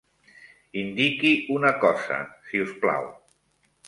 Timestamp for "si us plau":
2.47-3.07